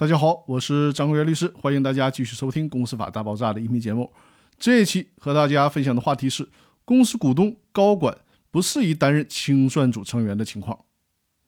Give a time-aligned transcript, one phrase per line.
[0.00, 4.10] 大家好，我是张国元律师，欢迎大家继续收听《公司法大爆炸》的音频节目。
[4.58, 6.48] 这一期和大家分享的话题是：
[6.86, 8.16] 公司股东、高管
[8.50, 10.86] 不适宜担任清算组成员的情况。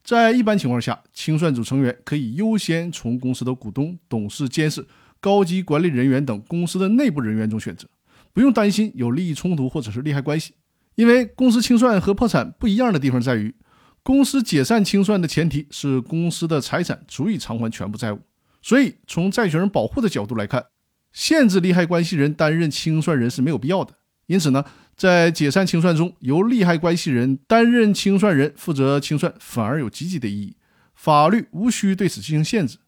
[0.04, 4.86] 在一般情况下，清算组成员可以优先从公司的股东、董事、监事、
[5.18, 7.88] 高级管理人员等公司的内部人员中选择，
[8.34, 10.52] 不用担心有利益冲突或者是利害关系。
[10.96, 13.54] 因为公司清算和破产不一样的地方在于，
[14.02, 18.20] 公司解散清算的前提是公司的财产足以偿还全部债务。
[18.62, 20.66] 所以，从债权人保护的角度来看，
[21.12, 23.94] 限制利害关系人担任清算人是没有必要的。
[24.26, 24.64] 因此呢，
[24.96, 30.56] 在解散清算中，由利害关系人担任清算人负责清算，反而有积极的意义。
[30.94, 32.78] 法律无需对此进行限制。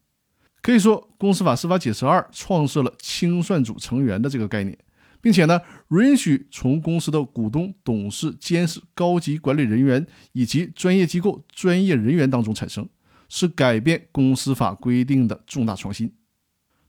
[0.61, 4.75] 可以说，《公司法司法解释二》创设了清算组成员的这个概念，
[5.21, 12.87] 并且呢，允许从公司的股东、董事、监事、高级管理人员以及专业机构专业人员当中产生。
[13.29, 16.11] 是改变公司法规定的重大创新，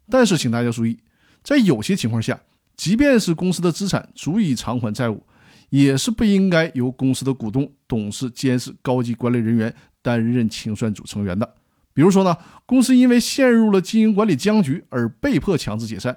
[0.08, 0.98] 但是请大家注意，
[1.42, 2.40] 在有些情况下，
[2.76, 5.22] 即便是公司的资产足以偿还债务，
[5.70, 11.54] 也是不应该由公司的股东、董事、监事、高级管理人员担任清算组成员的。
[11.92, 16.12] 比如说呢，公司因为陷入了经营管理僵局而被迫强制解散；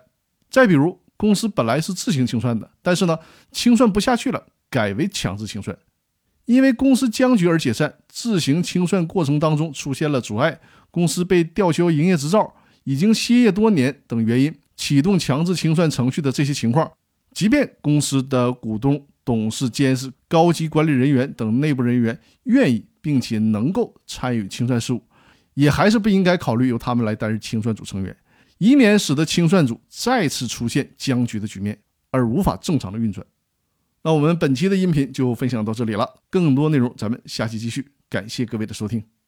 [0.49, 3.17] 再比如，公司本来是自行清算的，但是呢，
[3.51, 5.77] 清算不下去了，改为强制清算。
[6.49, 12.55] 因为公司僵局而解散，自行清算过程当中出现了阻碍，公司被吊销营业执照，
[12.85, 16.91] 已经歇业多年等原因，启动强制清算程序的这些情况，
[17.35, 25.03] 即便公司的股东、董事、监事、高级管理人员等内部人员愿意并且能够参与清算事务，
[25.53, 28.17] 也还是不应该考虑由他们来担任清算组成员，
[28.57, 31.77] 以免使得清算组再次出现僵局的局面，
[32.09, 33.23] 而无法正常的运转。
[34.09, 37.91] 那我们本期的音频就分享到这里了，更多内容咱们下期继续。
[38.09, 39.18] 感谢各位的收听。